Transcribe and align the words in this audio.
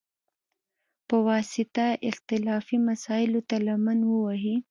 په 1.07 1.15
واسطه، 1.27 1.85
اختلافي 2.09 2.77
مسایلوته 2.89 3.55
لمن 3.67 3.99
ووهي، 4.11 4.55